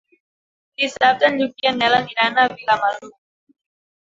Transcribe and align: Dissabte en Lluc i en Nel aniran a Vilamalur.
Dissabte 0.83 1.27
en 1.29 1.37
Lluc 1.41 1.61
i 1.65 1.69
en 1.73 1.77
Nel 1.83 1.97
aniran 1.99 2.41
a 2.41 2.47
Vilamalur. 2.55 3.13